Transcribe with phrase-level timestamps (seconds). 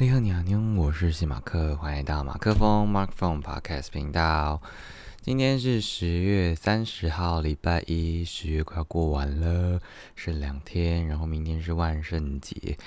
[0.00, 4.62] 你好，你好，你好，我是西马克，欢迎到马克风 Mark Phone Podcast 频道。
[5.22, 9.80] 今天是十月三十号，礼拜一，十月快要过完了，
[10.14, 12.78] 剩两天，然后明天是万圣节。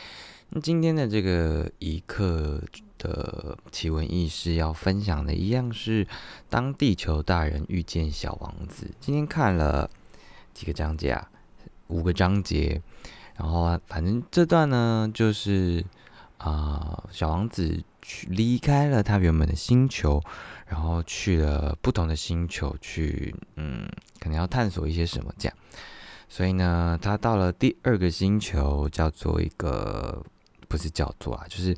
[0.52, 2.64] 那今天的这个一刻
[2.98, 6.08] 的奇闻异事要分享的，一样是
[6.50, 8.90] 当地球大人遇见小王子。
[9.02, 9.90] 今天看了
[10.54, 11.30] 几个章节啊，
[11.88, 12.82] 五个章节，
[13.36, 15.84] 然后反正这段呢，就是。
[16.44, 20.20] 啊，小王子去离开了他原本的星球，
[20.66, 23.88] 然后去了不同的星球去，嗯，
[24.20, 25.56] 可能要探索一些什么这样。
[26.28, 30.24] 所以呢，他到了第二个星球，叫做一个
[30.68, 31.78] 不是叫做啊，就是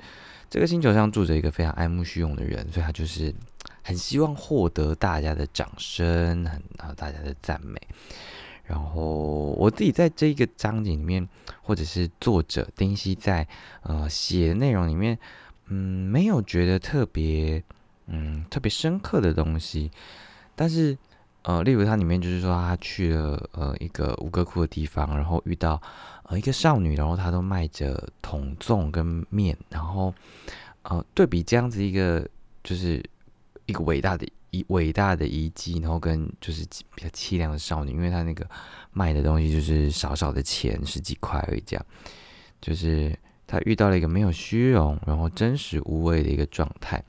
[0.49, 3.35] 这个星球上住着一个非常爱慕虚荣的人，所以他就是
[3.81, 7.81] 很希望获得大家的掌声，很啊大家的赞美。
[8.63, 11.27] 然后我自己在这一个章节里面，
[11.61, 13.47] 或者是作者丁西在
[13.81, 15.19] 呃写的内容里面，
[15.67, 17.61] 嗯，没有觉得特别
[18.07, 19.91] 嗯特别深刻的东西。
[20.55, 20.97] 但是
[21.41, 25.81] 呃，例如它里面就是说他去了呃一个五哥窟的地方，然后遇到
[26.23, 30.13] 呃一个少女，然后她都卖着桶粽跟面，然后
[30.83, 32.25] 呃对比这样子一个
[32.63, 33.03] 就是
[33.65, 34.25] 一个伟大的。
[34.53, 36.63] 遗伟大的遗迹，然后跟就是
[36.95, 38.47] 比较凄凉的少女，因为她那个
[38.91, 41.63] 卖的东西就是少少的钱，十几块而已。
[41.65, 41.85] 这样，
[42.61, 47.03] 就是她遇到了一个没有虚荣，然后真实无畏的一个状态。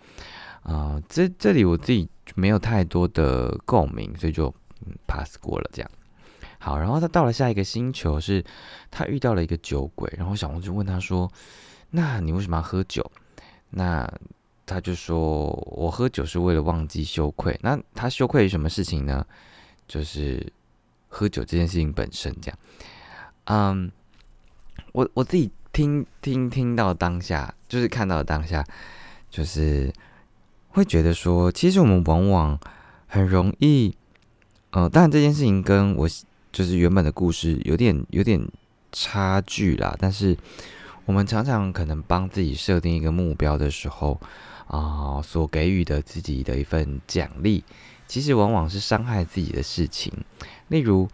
[0.63, 4.53] 啊，这这里我自己没有太多的共鸣，所以就
[5.07, 5.71] pass 过了。
[5.75, 5.91] 这样，
[6.59, 8.43] 好，然后他到了下一个星球，是
[8.91, 11.31] 他遇到了一个酒鬼，然后小红就问他说
[11.93, 13.05] ：“那你为什么要喝酒？”
[13.69, 14.11] 那
[14.67, 17.55] 他就说：“我喝酒是为了忘记羞愧。
[17.63, 19.27] 那他羞愧于什么事情呢？
[19.87, 20.51] 就是
[21.09, 22.35] 喝酒这件事情本身。
[22.41, 22.59] 这样，
[23.45, 23.93] 嗯，
[24.93, 28.65] 我我自己听听听到当下，就是看到当下，
[29.29, 29.93] 就是
[30.71, 32.59] 会觉得说，其实我们往往
[33.07, 33.95] 很容易，
[34.71, 36.09] 呃，当然这件事情跟我
[36.51, 38.41] 就是原本的故事有点有点
[38.93, 39.95] 差距啦。
[39.99, 40.35] 但是
[41.05, 44.19] 我们常常可能帮自己设定一个目标的时候。”
[44.67, 47.63] 啊，所给予的自己的一份奖励，
[48.07, 50.13] 其实往往是伤害自己的事情。
[50.69, 51.09] 例如，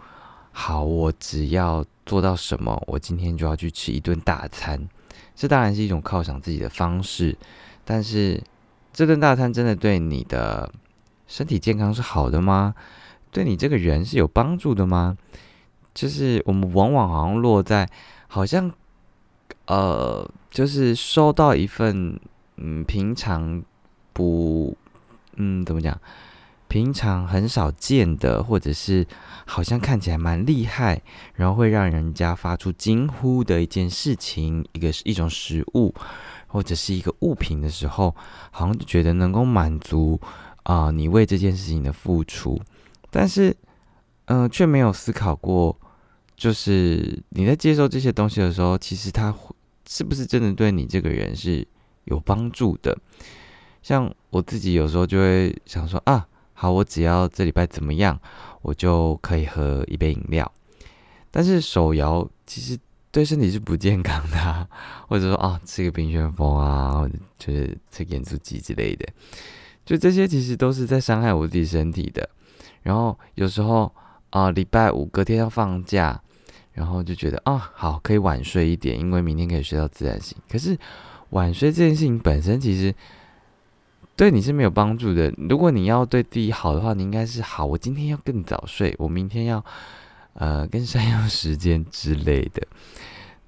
[0.52, 4.88] 好，我只要做到什么，我今天就要去吃一顿大餐。
[5.34, 7.36] 这当然是一种犒赏自己的方式，
[7.84, 8.42] 但是
[8.92, 10.72] 这顿大餐真的对你的
[11.26, 12.74] 身体健康是好的吗？
[13.32, 15.18] 对你这个人是有帮助的吗？
[15.92, 17.88] 就是我们往往好像落在，
[18.28, 18.70] 好像，
[19.66, 22.18] 呃，就是收到一份。
[22.60, 23.62] 嗯，平常
[24.12, 24.76] 不，
[25.36, 25.98] 嗯，怎么讲？
[26.68, 29.04] 平常很少见的，或者是
[29.44, 31.02] 好像看起来蛮厉害，
[31.34, 35.92] 然后会让人家发出惊呼的一件事情，一个一种食物，
[36.46, 38.14] 或者是一个物品的时候，
[38.52, 40.20] 好像就觉得能够满足
[40.62, 42.56] 啊，你为这件事情的付出，
[43.10, 43.56] 但是，
[44.26, 45.76] 嗯，却没有思考过，
[46.36, 49.34] 就是你在接受这些东西的时候，其实它
[49.88, 51.66] 是不是真的对你这个人是？
[52.10, 52.96] 有帮助的，
[53.82, 58.18] 像我自己有时候就会想说啊，好，我只要这礼拜怎么样，
[58.62, 60.52] 我就可以喝一杯饮料。
[61.30, 62.76] 但是手摇其实
[63.12, 64.68] 对身体是不健康的，
[65.08, 69.06] 或者说啊，吃个冰旋风啊，或者就是吃盐酥鸡之类的，
[69.86, 72.28] 就这些其实都是在伤害我自己身体的。
[72.82, 73.90] 然后有时候
[74.30, 76.20] 啊，礼拜五隔天要放假，
[76.72, 80.36] 然后就觉得啊，好，可以晚睡一点，因为明天可以睡到自然醒。
[80.50, 80.76] 可是。
[81.30, 82.94] 晚睡这件事情本身其实
[84.16, 85.32] 对你是没有帮助的。
[85.48, 87.64] 如果你要对自己好的话，你应该是好。
[87.64, 89.64] 我今天要更早睡，我明天要
[90.34, 92.66] 呃更善用时间之类的。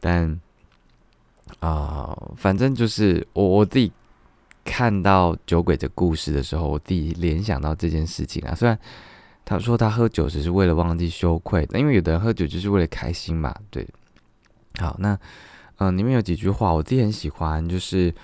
[0.01, 0.41] 但
[1.61, 3.93] 啊，反正就是我我自己
[4.65, 8.55] 看到酒鬼的故事的时候，我自己联想到这件事情啊。
[8.55, 8.79] 虽然
[9.45, 13.55] 他说他喝酒只是为了忘记羞愧，因为有的人喝酒就是为了开心嘛。
[13.71, 13.87] 对，
[14.79, 15.19] 好那。
[15.79, 18.15] 嗯，里面有几句话我自己很喜欢，就是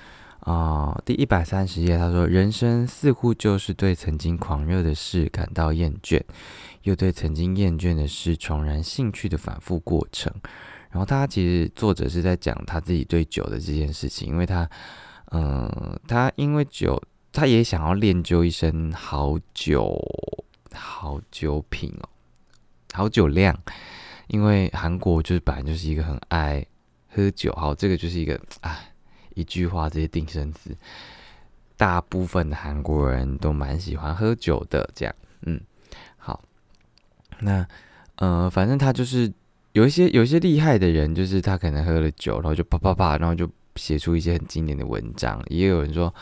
[0.41, 6.23] 啊，第一百三十页，他说：“人生似乎就是对曾经狂热的事感到厌倦，
[6.83, 10.33] 又对曾经厌倦的事重燃兴趣的反复过程。”
[10.91, 14.69] 然后他其实作者是在讲他自己对酒的这件事情，因为他，
[15.33, 17.03] 嗯，他因为酒，
[17.33, 20.01] 他也想要练就一身好酒，
[20.73, 22.09] 好酒品哦，
[22.95, 23.55] 好酒量，
[24.29, 26.65] 因为韩国就是本来就是一个很爱。
[27.19, 28.79] 喝酒，好，这个就是一个啊，
[29.35, 30.71] 一句话，这些定生词，
[31.77, 35.13] 大部分的韩国人都蛮喜欢喝酒的，这样，
[35.43, 35.61] 嗯，
[36.17, 36.41] 好，
[37.41, 37.67] 那
[38.15, 39.33] 呃，反正他就是
[39.73, 45.43] 有一些有一些厉害的人，就是他可能喝了酒，然后就啪啪啪，然后就写出一些很经典的文章。
[45.49, 46.15] 也有人说，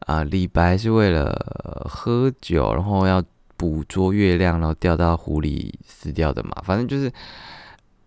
[0.00, 3.22] 啊，李白是为了喝酒，然后要
[3.56, 6.50] 捕捉月亮，然后掉到湖里死掉的嘛。
[6.64, 7.12] 反正就是，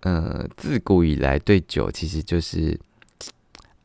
[0.06, 2.80] 嗯，自古以来对酒其实就是，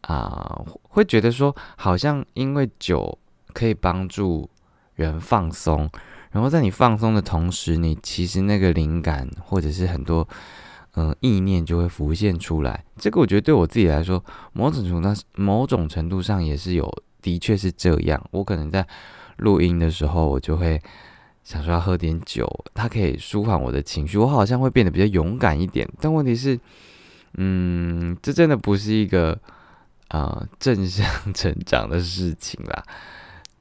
[0.03, 3.19] 啊，会觉得说，好像因为酒
[3.53, 4.49] 可以帮助
[4.95, 5.89] 人放松。
[6.31, 10.29] 然后在你放松的同时，你其实那个灵感或者是很多
[10.95, 12.85] 嗯意念就会浮现出来。
[12.97, 14.23] 这个我觉得对我自己来说，
[14.53, 16.93] 某种程度某种程度上也是有，
[17.23, 18.23] 的确是这样。
[18.33, 18.87] 我可能在
[19.37, 20.81] 录音的时候，我就会
[21.49, 25.89] 想说要喝点酒，它可以舒缓我的情绪，我好像会变得比较勇敢一点。
[25.99, 26.61] 但问题是，
[27.39, 29.39] 嗯，这真的不是一个
[30.09, 32.85] 啊正向成长的事情啦。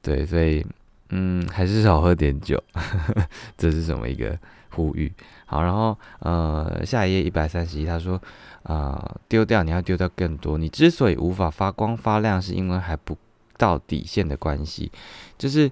[0.02, 0.62] 对，所以。
[1.10, 2.62] 嗯，还是少喝点酒，
[3.56, 4.38] 这是什么一个
[4.72, 5.10] 呼吁？
[5.46, 8.20] 好，然后呃，下一页一百三十一，他说
[8.64, 10.58] 啊，丢掉你要丢掉更多。
[10.58, 13.16] 你之所以无法发光发亮，是因为还不
[13.56, 14.92] 到底线的关系。
[15.38, 15.70] 就是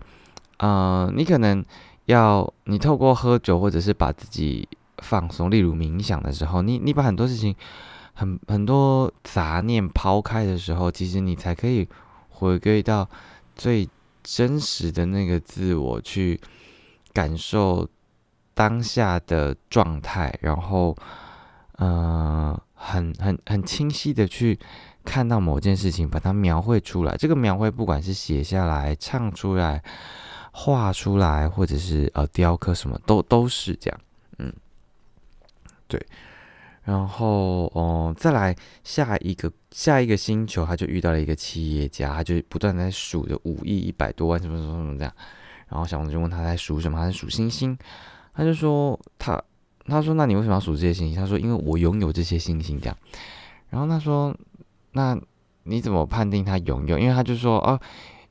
[0.56, 1.62] 呃，你可能
[2.06, 4.68] 要你透过喝酒或者是把自己
[4.98, 7.54] 放松，例如冥想的时候，你你把很多事情
[8.14, 11.88] 很很多杂念抛开的时候，其实你才可以
[12.30, 13.08] 回归到
[13.54, 13.88] 最。
[14.28, 16.40] 真实的那个自我去
[17.12, 17.88] 感受
[18.54, 20.96] 当下的状态，然后，
[21.76, 24.58] 呃，很很很清晰的去
[25.04, 27.16] 看到某件事情，把它描绘出来。
[27.16, 29.80] 这个描绘，不管是写下来、唱出来、
[30.58, 34.00] 画出来，或者是呃雕刻，什么都都是这样。
[34.38, 34.50] 嗯，
[35.86, 36.00] 对。
[36.82, 45.12] 然后，哦，再来下一个下一个星球，他就遇到了一个企业家，他就不断在数着五亿一百多万什么什么什么这样。
[45.68, 47.76] 然后小王子就问他在数什么，他在数星星。
[48.32, 49.42] 他就说他
[49.84, 51.16] 他说那你为什么要数这些星星？
[51.16, 52.96] 他说因为我拥有这些星星这样。
[53.68, 54.34] 然后他说
[54.92, 55.18] 那
[55.64, 56.98] 你怎么判定他拥有？
[56.98, 57.78] 因为他就说哦，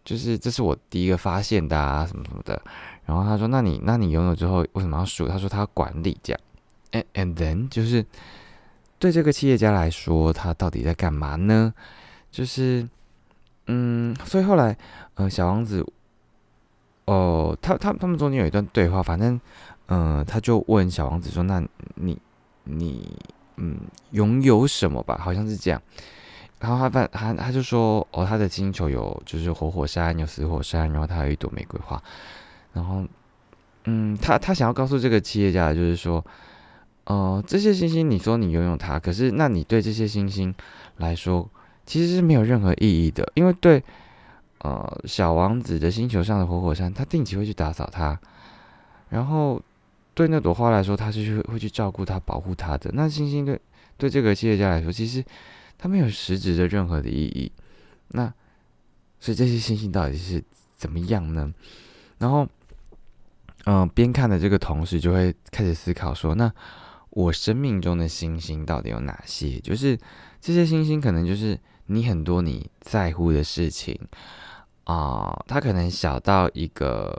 [0.05, 2.61] 就是这是我第一个发现的啊什么什么的。
[3.05, 5.27] 然后他说那你那你拥有之后为什么要数？
[5.27, 6.39] 他说他要管理这样。
[6.91, 8.05] And and then 就是。
[8.97, 11.73] 对这个企业家来说，他到底在干嘛呢？
[12.31, 12.87] 就是，
[13.67, 14.75] 嗯，所以后来，
[15.15, 15.85] 呃，小王子，
[17.03, 19.39] 哦，他他他们中间有一段对话，反正，
[19.87, 21.61] 嗯，他就问小王子说：“那
[21.95, 22.17] 你
[22.63, 23.17] 你
[23.57, 23.81] 嗯
[24.11, 25.79] 拥有什么吧？”好像是这样。
[26.59, 32.01] 然后他反他他就说：“哦，他的星球有就是活火山，有死火山，然后他有一朵玫瑰花。”
[32.73, 33.03] 然后，
[33.85, 36.23] 嗯，他他想要告诉这个企业家就是说。
[37.07, 40.51] 呃，这些星星，你说你拥有它，可是那你对这些星星
[40.97, 41.47] 来说，
[41.85, 43.83] 其实是没有任何意义的，因为对
[44.63, 48.19] 呃小王子的星球上的活火山，他定期会去打扫它，
[49.09, 49.61] 然后
[50.15, 52.89] 对那朵花来说，他是去会去照顾它、保护它的。
[52.95, 53.61] 那星星对
[53.97, 55.23] 对这个企业家来说，其实
[55.77, 57.51] 它没有实质的任何的意义。
[58.09, 58.33] 那
[59.19, 60.43] 所以这些星星到底是
[60.75, 61.53] 怎么样呢？
[62.17, 62.47] 然后，
[63.65, 66.51] 嗯，边看的这个同时，就会开始思考说，那。
[67.11, 69.57] 我生命中的星星到底有哪些？
[69.61, 69.97] 就是
[70.41, 73.97] 这些星星，可能就是你很多你在乎的事情
[74.83, 75.41] 啊。
[75.47, 77.17] 它可能小到一个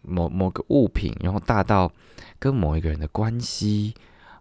[0.00, 1.92] 某某个物品，然后大到
[2.38, 3.92] 跟某一个人的关系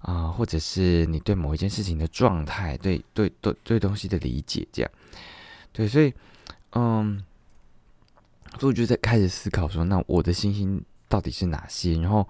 [0.05, 4.91] 啊，或者是你对某一件事情的状态，对对对对东西的理解，这样。
[5.73, 6.13] 对，所以
[6.71, 7.23] 嗯，
[8.59, 11.99] 所以我就在开始思考说，那我的星星到底是哪些？
[11.99, 12.27] 然后。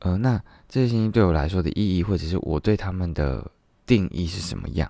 [0.00, 3.50] 呃，那这些星星对我来说的意义，或者是我对他们的
[3.86, 4.88] 定义是什么样？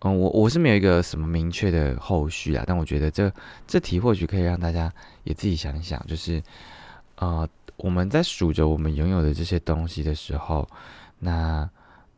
[0.00, 3.32] 嗯，我我是没有一个什么明确的后续啊，但我觉得这
[3.66, 4.92] 这题或许可以让大家
[5.24, 6.42] 也自己想一想，就是
[7.14, 10.68] 呃，我们在数着我们拥有的这些东西的时候，
[11.18, 11.68] 那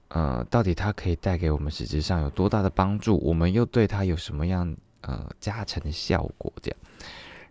[0.08, 3.18] 呃，到底它可以带给我们实质上有多大的帮助？
[3.18, 6.52] 我们又对它有什么样呃加成的效果？
[6.60, 6.78] 这样，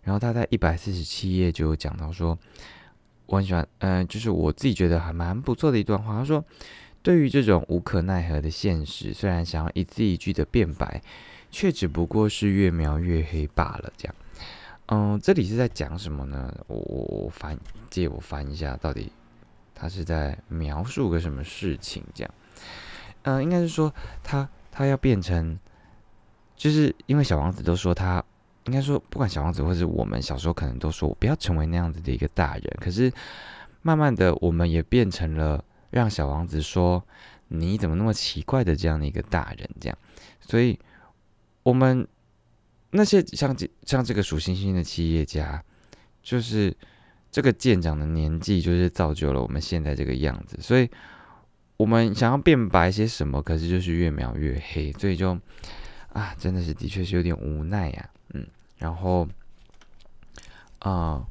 [0.02, 2.38] 然后他在一百四十七页就有讲到说。
[3.26, 6.18] 我很喜欢，嗯，就是我自己觉得还蛮不错的一段话。
[6.18, 6.44] 他说
[7.00, 11.00] ：“对于这种无可奈何的现实，虽然想要一字一句的辩白，
[11.48, 14.14] 却只不过是越描越黑罢了。”这样，
[14.86, 16.52] 嗯，这里是在讲什么呢？
[16.66, 17.56] 我我我翻，
[17.88, 19.12] 借我翻一下，到底
[19.80, 22.04] 他是在描述个什么事情？
[22.12, 22.34] 这样，
[23.22, 25.58] 嗯，应该是说他他要变成，
[26.54, 28.22] 就是因为小王子都说他。
[28.66, 32.64] 应该说，不管小王子或者我们小时候，可能都说我不要成为那样子的一个大人。
[32.78, 33.10] 可是，
[33.80, 37.02] 慢慢的，我们也变成了让小王子说
[37.48, 39.68] 你怎么那么奇怪的这样的一个大人。
[39.80, 39.98] 这样，
[40.40, 40.78] 所以，
[41.62, 42.06] 我们
[42.90, 45.64] 那些像这像这个数星星的企业家，
[46.22, 46.76] 就是
[47.30, 50.56] 这个舰长的年纪，就是造就了我们现在这个样子。
[50.60, 50.88] 所以，
[51.76, 54.92] 我们想要变白些什么，可是就是越描越黑。
[54.92, 55.38] 所以就。
[56.12, 58.44] 啊，真的是的确是有点无奈呀，嗯，
[58.78, 59.28] 然后，
[60.80, 61.24] 啊，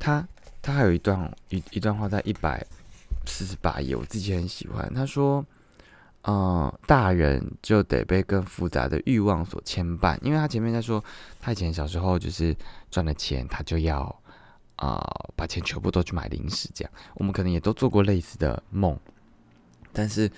[0.00, 0.26] 他
[0.60, 2.66] 他还有一段一一段话在一百
[3.24, 4.92] 四十八页，我自己很喜欢。
[4.92, 5.46] 他说，
[6.22, 11.00] 嗯，大人就得被更复杂的欲望所牵绊，因为他前面在说，
[11.40, 12.52] 他以前小时候就是
[12.90, 14.12] 赚了钱，他就要
[14.76, 15.04] 啊
[15.34, 16.92] 把钱全部都去买零食，这样。
[17.14, 18.98] 我们可能也都做过类似的梦，
[19.92, 20.30] 但是。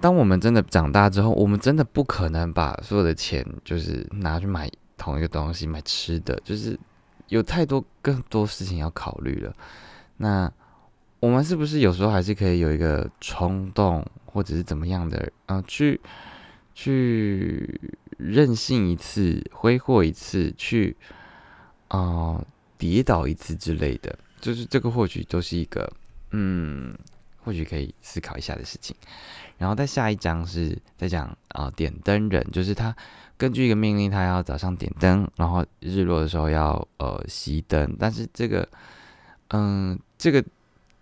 [0.00, 6.78] 当我们真的长大之后，我们真的不可能把所有的钱就是拿去买同一个东西，买吃的，就是
[7.26, 9.52] 有太多更多事情要考虑了。
[10.16, 10.48] 那
[11.18, 16.00] 我们是不是有时候还是可以有一个冲动，或者是怎么样的，啊，去
[16.74, 17.80] 去
[18.16, 20.96] 任性一次，挥霍一次，去
[21.88, 22.40] 啊
[22.78, 25.92] 跌倒一次之类的，就是这个或许都是一个，
[26.30, 26.96] 嗯，
[27.42, 28.94] 或许可以思考一下的事情。
[29.58, 32.94] 然后在下一章是在讲啊点灯人，就是他
[33.36, 37.96] 根据一个命令，他要早上点灯，然后日落的时候要呃熄灯。
[37.98, 38.68] 但是这个
[39.48, 40.44] 嗯这个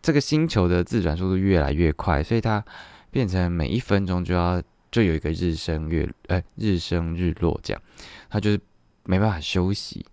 [0.00, 2.64] 这个星球的自转速度越来越快，所以它
[3.10, 7.82] 变成每一分钟就要就有一个日升月呃日升日落这样，
[8.30, 8.58] 他就是
[9.04, 10.06] 没办法休息。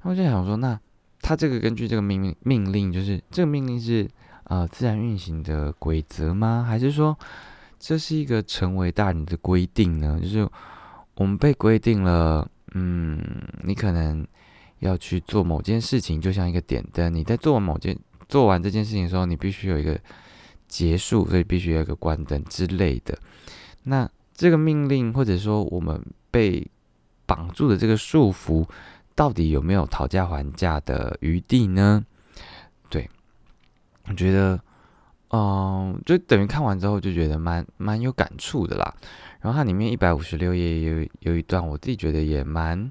[0.00, 0.78] 然后就想说，那
[1.26, 4.08] 他这个根据这个命令命令，就是这个命令是
[4.44, 6.64] 呃自然运行的规则吗？
[6.64, 7.18] 还是说？
[7.80, 10.48] 这是一个成为大人的规定呢，就是
[11.16, 13.20] 我们被规定了，嗯，
[13.64, 14.24] 你可能
[14.78, 19.98] 要去做某件事情，就像一个点灯，你在做完某件做完这件事情的时候，你必须有一个
[20.68, 23.18] 结束，所以必须有一个关灯之类的。
[23.82, 26.64] 那这个命令或者说我们被
[27.26, 28.64] 绑住的这个束缚，
[29.16, 32.04] 到底有没有讨价还价的余地呢？
[32.88, 33.10] 对，
[34.06, 34.60] 我觉得。
[35.30, 38.94] 嗯，就等于看完之后就觉得蛮蛮有感触的啦。
[39.40, 42.90] 然后它里面一百五十六页有有一段，我自己觉得也蛮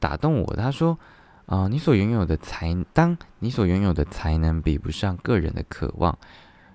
[0.00, 0.56] 打动我。
[0.56, 0.98] 他说
[1.44, 6.18] ：“啊，你所拥有的才，当你所拥有的才能比不上个人的渴望，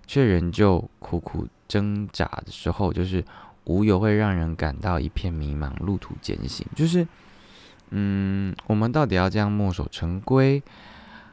[0.06, 3.26] 却仍旧苦苦挣扎的时候，就是
[3.64, 6.66] 无有会让人感到一片迷茫，路途艰辛。
[6.76, 7.06] 就是，
[7.90, 10.62] 嗯，我们到底要这样墨守成规，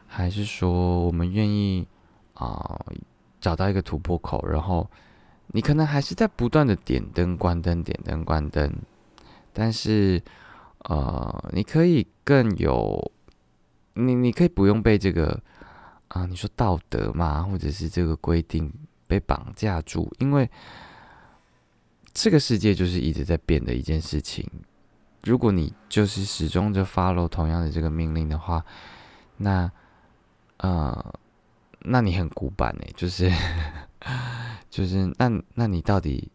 [0.07, 1.87] 还是说我们愿意
[2.35, 2.81] 啊？”
[3.41, 4.91] 找到一个突破口，然后
[5.49, 8.73] 你可能还是在不断的点灯、关灯、点灯、关灯，
[9.53, 10.19] 但是
[10.79, 13.13] 呃，你可以更有
[13.93, 15.39] 你，你可以不用被这个
[16.09, 18.73] 啊，你说道德嘛，或者是这个规定
[19.07, 20.51] 被绑架住，因为
[22.15, 24.51] 这个世界就是一直在变的一件事情。
[25.25, 28.65] 如果你就是始终就 follow 同样的这个命令的话，
[29.39, 29.71] 那
[30.59, 31.15] 呃。
[31.87, 33.31] 那你很古板哎，就是，
[34.71, 36.31] 就是那那你到底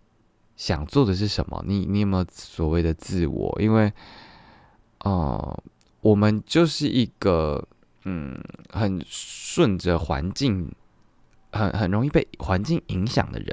[0.56, 1.64] 想做的是什么？
[1.66, 3.60] 你你有没有所谓的自我？
[3.60, 3.92] 因为，
[5.00, 5.60] 哦，
[6.02, 7.68] 我们就是一个
[8.04, 10.72] 嗯，很顺着环境，
[11.52, 13.50] 很很容易被环境影响的人。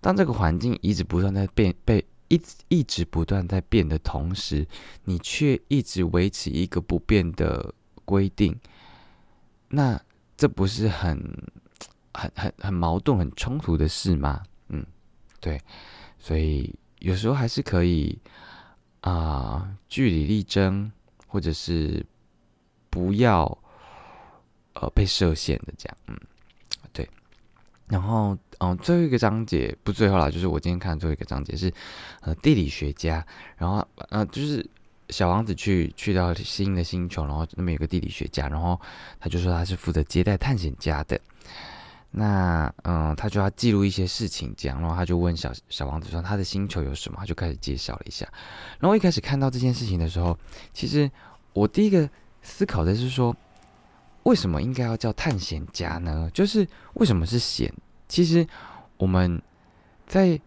[0.00, 4.66] 当这个环境一直不断在变，被一一直不断在变的同时，
[5.04, 8.58] 你却一直维持一个不变的规定，
[9.68, 10.00] 那。
[10.38, 11.18] 这不是很、
[12.12, 14.42] 很、很、很矛盾、很冲突的事吗？
[14.68, 14.84] 嗯，
[15.40, 15.58] 对，
[16.18, 18.18] 所以有时候还是可以
[19.00, 20.92] 啊，据理力争，
[21.26, 22.04] 或者是
[22.90, 23.46] 不要
[24.74, 25.96] 呃被设限的这样。
[26.08, 26.20] 嗯，
[27.88, 31.72] 然后，嗯，最后一个章节不最后啦，就是我今天看的最后一个章节是
[32.20, 33.26] 呃地理学家，
[33.56, 34.68] 然后呃就是。
[35.10, 38.80] 小王子去去到新的星球，然后那边有个地理学家，然后
[39.20, 41.16] 他就说他是负责接待探险家的。
[42.10, 48.26] 那嗯，他就要记录一些事情，这样，然后他就问小小王子说他的星球有什么，他就开始介绍了一下。
[48.80, 50.36] 然后一开始看到这件事情的时候，
[50.72, 51.08] 其实
[51.52, 52.10] 我第一个
[52.42, 53.36] 思考的是说，
[54.26, 56.30] 为什么应该要叫探险家呢？
[56.34, 57.72] 就是为什么是险？
[58.08, 58.46] 其实
[58.98, 59.40] 我们
[60.06, 60.38] 在。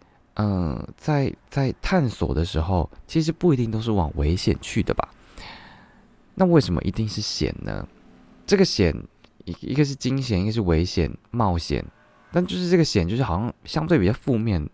[0.42, 5.10] 嗯，在在探索的时候，其实不一定都是往危险去的吧？
[6.34, 7.86] 那为什么一定是险呢？
[8.48, 8.96] 这个险
[9.44, 11.86] 一一个是惊险，一个是危险冒险，
[12.32, 14.66] 但就是这个险，就是好像相对比较负面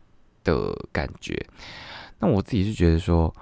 [0.44, 1.36] 的感觉。
[2.20, 3.34] 那我自己是觉得说，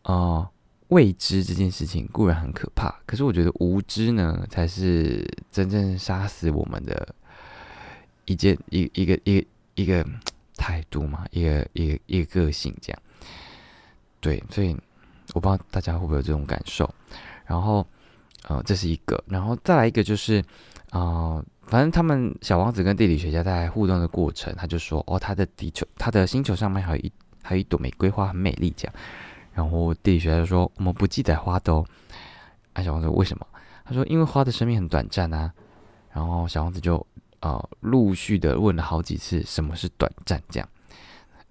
[0.00, 0.48] 啊，
[0.88, 7.14] 未知这件事情固然很可怕，可是我觉得无知呢，才是真正杀死我们的
[8.24, 10.06] 一件一一个一一个。
[10.58, 13.02] 态度嘛，一个一个一个个性这样，
[14.20, 14.74] 对，所以
[15.34, 16.92] 我不知道大家会不会有这种感受。
[17.44, 17.86] 然后，
[18.48, 20.42] 呃，这是一个，然后再来一个就是，
[20.90, 27.12] 啊，反正他们小王子跟地理学家在互动的过程，他就说，哦，他的地球，他的星球上面还有一
[27.42, 28.94] 还有一朵玫瑰花，很美丽这样。
[29.56, 31.84] 然后地理学家说我们不记载花的哦。
[32.74, 33.46] 啊，小王子为什么？
[33.84, 35.52] 他说因为花的生命很短暂啊。
[36.12, 37.04] 然后小王子就
[37.40, 40.68] 呃陆续的问了好几次什么是短暂这样。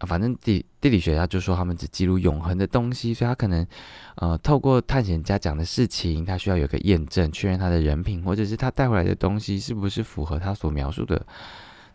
[0.02, 3.66] 反正地地理学家就说他们只记录永恒的东西，所以他可能
[4.16, 11.26] 呃透过探险家讲的事情，他需要有个验证，确认他的人品或者是他带回来的东西是不是符合他所描述的。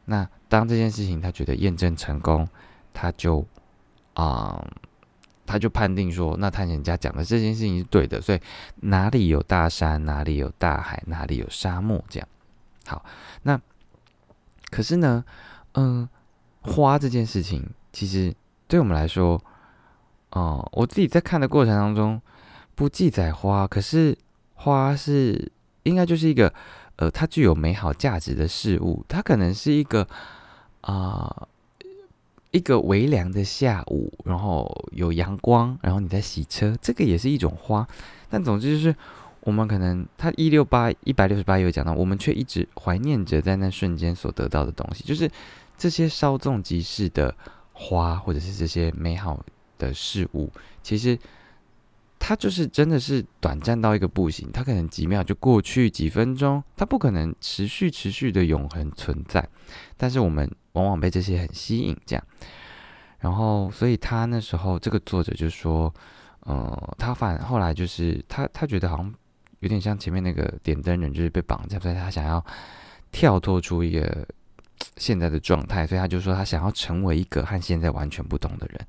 [0.06, 2.48] 那当这件事情他觉得验证成功，
[2.94, 3.44] 他就
[4.14, 4.66] 啊
[5.50, 8.20] 他就判定说，那探险家讲的这件事情是对的。
[8.20, 8.40] 所以
[8.82, 12.28] 哪里有大山，哪里有大海，哪里有沙漠，这样
[12.86, 13.04] 好。
[13.42, 13.60] 那
[14.70, 15.24] 可是呢，
[15.72, 16.08] 嗯，
[16.60, 17.68] 花这件事情。
[17.92, 18.32] 其实
[18.68, 19.42] 对我们来说，
[20.30, 22.22] 哦，我自己在看的过程当中
[22.76, 24.16] 不记载花，可是
[24.54, 25.50] 花是
[25.82, 26.54] 应该就是一个
[26.94, 29.04] 呃，它具有美好价值的事物。
[29.08, 30.06] 它可能是一个
[30.82, 31.48] 啊，
[32.50, 37.86] 一个微凉的下午，然后有阳光，然后你在洗车，这个也是一种花。
[38.28, 38.96] 但总之就是，
[39.40, 45.30] 我们可能它一六八一百六十八有讲到，我们却一直怀念着在那瞬间所得到的东西，就是
[45.76, 47.34] 这些稍纵即逝的。
[47.82, 49.42] 花或者是这些美好
[49.78, 50.52] 的事物，
[50.82, 51.18] 其实
[52.18, 59.48] 它就是真的是短暂到一个不行，它可能几秒就过去，几分钟，它不可能持续持续的永恒存在。
[59.96, 62.24] 但是我们往往被这些很吸引，这样。
[63.18, 65.92] 然后，所以他那时候这个作者就说，
[66.40, 69.14] 呃，他反后来就是他他觉得好像
[69.60, 72.44] 有点像前面那个点灯人，就是被绑架，所以他想要
[73.10, 74.26] 跳脱出一个。
[74.96, 78.80] 现在的状态，所以他就说他想要成为一个和现在完全不同的人。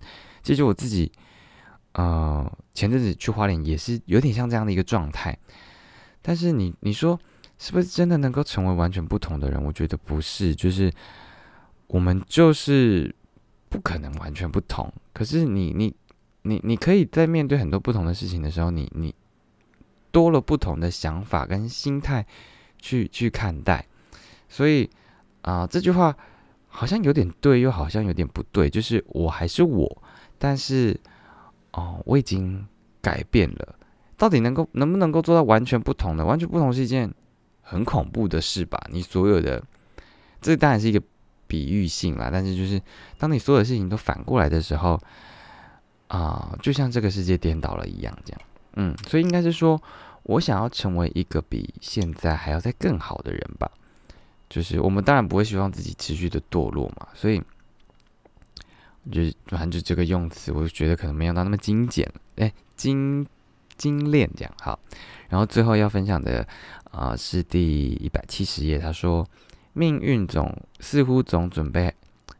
[0.41, 1.11] 其实我自己，
[1.91, 5.38] 呃，前阵子去花莲也是有点像这样的一个状态。
[6.21, 7.19] 但是你你说
[7.59, 9.61] 是不是真的能够成为完全不同的人？
[9.61, 10.89] 我觉得不是，就是
[11.91, 13.13] 我们就是
[13.69, 14.91] 不可能完全不同。
[15.13, 15.93] 可是你你
[16.41, 19.13] 你你可以在面对很多不同的事情的时候，你你
[20.12, 22.25] 多了不同的想法跟心态
[22.79, 23.85] 去去看待，
[24.50, 24.89] 所以。
[25.44, 26.16] 啊，这句话
[26.68, 28.70] 好像有点对，又好像有点不对。
[28.70, 30.03] 就是我还是我，
[30.37, 30.96] 但是
[31.72, 32.63] 哦，我已经
[33.01, 33.75] 改变了。
[34.18, 36.24] 到底能够能不能够做到完全不同的？
[36.24, 37.11] 完全不同是一件
[37.59, 38.79] 很恐怖的事吧？
[38.92, 39.63] 你所有的
[40.39, 41.01] 这当然是一个
[41.51, 42.81] 比喻性啦，但是就是
[43.18, 44.98] 当你所有的事情都反过来的时候，
[46.07, 48.42] 啊，就像这个世界颠倒了一样，这样。
[48.75, 49.81] 嗯，所以应该是说
[50.24, 53.70] 我想要成为一个比现在还要再更好的人吧。
[54.50, 57.42] 就是我们当然不会希望自己持续的堕落嘛，所以
[59.11, 63.27] 就是反正就这个用词，我就觉得可能没有到那么精简，哎，精
[63.75, 64.79] 精炼这样好。
[65.29, 66.48] 然后最后要分享的
[66.92, 69.25] 啊是第一百七十页，他说
[69.74, 71.94] 命运总似乎总准备，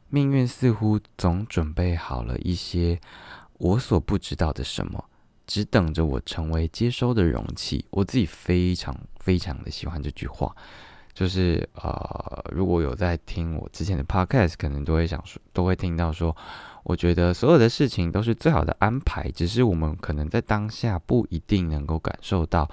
[0.10, 3.00] 命运似乎总准备好了一些
[3.58, 5.04] 我所不知道的什么，
[5.48, 7.86] 只等着我成为接收的容器。
[7.90, 10.56] 我自己非常非常的喜欢这句话。
[11.14, 16.34] 就是呃，如果有在听我之前的 podcast，可能都会想说，都会听到说，
[16.84, 22.70] 我觉得所有的事情都是最好的安排，只是我们可能在当下不一定能够感受到，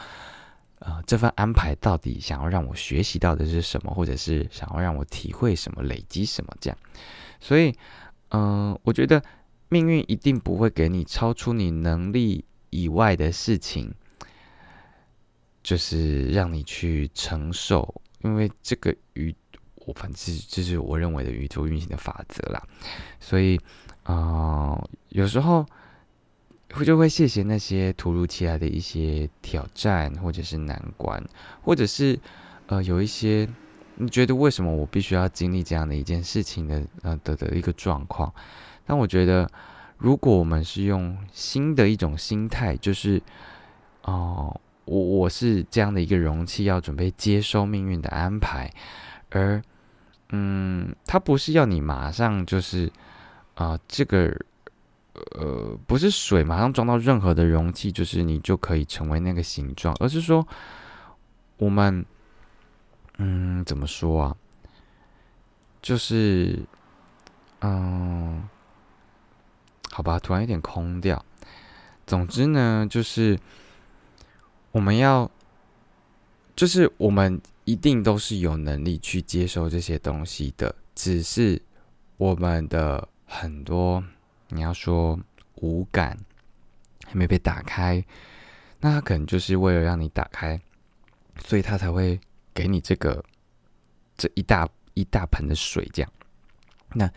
[0.81, 6.79] 呃，这份安排到底想要让我学习到的是什么，或者是想要让我体会什么、累积什么这样。
[7.41, 7.75] 所以，
[8.31, 9.23] 嗯，我觉得
[9.69, 13.93] 命运一定不会给你超出你能力以外的事情，
[15.63, 18.03] 就是让你去承受。
[18.23, 19.35] 因为这个宇，
[19.87, 22.63] 我反正这是我认为的宇宙运行的法则啦，
[23.21, 23.59] 所以
[24.03, 24.77] 啊，
[25.11, 25.65] 有时候
[26.73, 31.23] 会就会谢谢那些突如其来的一些挑战，或者是难关，
[31.63, 32.19] 或者是
[32.67, 33.49] 呃有一些
[33.97, 38.33] 你觉得为什么我必须要经历这样的一件事情的呃的的一个状况，
[38.87, 39.51] 但我觉得
[39.97, 43.23] 如果我们是用新的一种心态，就是
[44.03, 44.61] 哦。
[44.91, 48.73] 我我是这样的一个容器，要准备接收命运的安排，
[49.29, 49.63] 而
[50.31, 52.91] 嗯，它不是要你马上就是
[53.55, 54.35] 啊，这个
[55.33, 60.47] 呃，不是水马上装到任何的容器，就是你就可以成为那个形状，而是说
[61.57, 62.05] 我们
[63.19, 64.37] 嗯，怎么说啊？
[65.83, 66.59] 就是
[67.61, 68.49] 嗯，
[69.91, 71.25] 好吧，突然有点空掉。
[72.07, 73.39] 总之呢，就是。
[74.71, 75.29] 我们要，
[76.55, 81.61] 就是我们一定都是有能力去接受这些东西的，只是
[82.19, 84.05] 我们的很多
[84.49, 85.19] 你要说
[85.57, 86.19] 无感
[87.05, 88.05] 还没被打开，
[88.81, 90.61] 那他可能就是为了让你打开，
[91.45, 92.19] 所以他才会
[92.55, 93.25] 给你这个
[94.17, 96.13] 这一大一大盆的水这样。
[96.95, 97.11] 那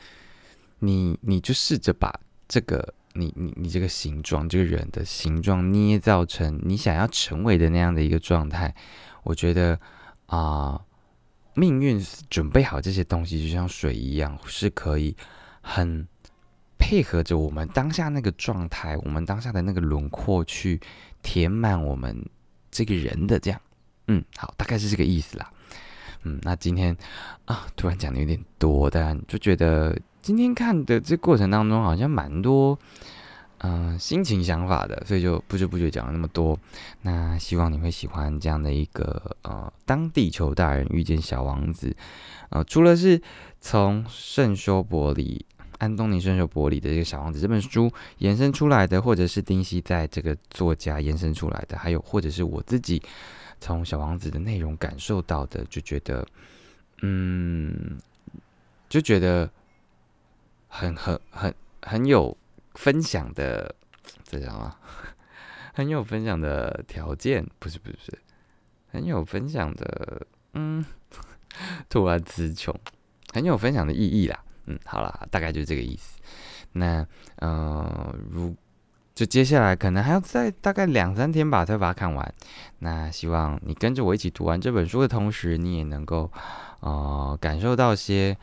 [0.79, 2.13] 你你就试着把
[2.47, 8.73] 这个你你你这个形状，这个人的形状捏造成你想要成为的那样的一个状态，
[9.23, 9.79] 我觉得
[10.25, 10.81] 啊，
[11.53, 15.15] 命运准备好这些东西，就像水一样，是可以
[15.61, 16.07] 很
[16.81, 20.81] 配合着我们当下那个状态，我们当下的那个轮廓去
[21.21, 22.25] 填满我们
[22.71, 23.61] 这个人的这样。
[24.07, 25.49] 嗯，好，大概是这个意思啦。
[26.23, 26.97] 嗯，那今天
[27.45, 32.77] 啊，突然讲的有点多，但就觉得今天看的这过程当中，好像蛮多
[33.59, 36.59] 嗯心情想法的，所以就不知不觉讲了那么多。
[37.03, 41.95] 那希望你会喜欢这样的一个呃，当地球大人遇见小王子，
[42.49, 43.21] 呃，除了是
[43.59, 45.45] 从圣修伯里
[45.81, 53.01] 安东尼圣修伯里的这个小王子这本书延伸出来的，或者是丁西在这个作家延伸出来的，还有或者是我自己。
[53.63, 56.25] 从小王子的内容感受到的，就觉得，
[57.03, 57.99] 嗯，
[58.89, 59.47] 就觉得
[60.67, 62.35] 很很很很有
[62.73, 63.75] 分享的，
[64.23, 64.75] 这叫什么？
[65.73, 68.19] 很有分享的条件，不是不是不是，
[68.91, 70.83] 很有分享的，嗯，
[71.87, 72.75] 突然词穷，
[73.31, 74.43] 很有分享的意义啦。
[74.71, 76.19] 嗯，好了，大概就是这个意思。
[76.71, 77.05] 那，
[77.37, 78.55] 呃，如。
[79.13, 82.33] 就接下来可能还要再大概两三天吧，才把它看完。
[82.79, 86.31] 那希望你跟着我一起读完这本书的同时，你也能够
[86.79, 88.35] 呃感受到些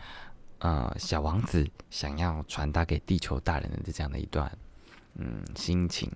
[0.58, 4.52] 呃小王子想要传达给地球大人的这样的一段
[5.16, 6.12] 嗯心情。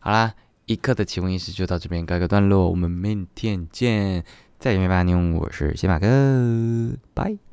[0.00, 0.34] 好啦，
[0.66, 4.24] 一刻的奇闻异事就到这边告一个段落，我们明天见。
[4.58, 7.47] 再见，拜拜，妞，我是谢马哥，拜。